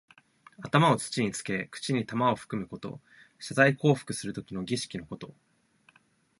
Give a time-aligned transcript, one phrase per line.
[0.63, 2.99] 頭を土につけ、口に玉をふくむこと。
[3.37, 5.35] 謝罪降伏するときの儀式のこと。